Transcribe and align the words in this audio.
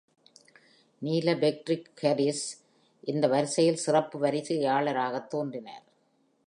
Neil 0.99 1.39
Patrick 1.39 1.91
Harris 2.01 2.59
இந்த 3.01 3.27
வரிசையில் 3.27 3.75
சிறப்பு 3.75 4.21
வருகையாளராகத் 4.21 5.27
தோன்றினார். 5.27 5.83